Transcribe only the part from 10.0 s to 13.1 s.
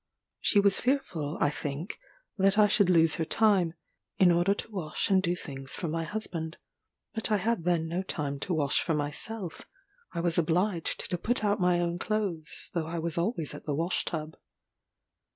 I was obliged to put out my own clothes, though I